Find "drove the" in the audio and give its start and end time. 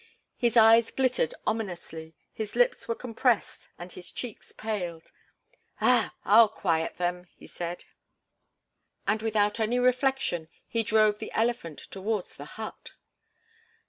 10.81-11.31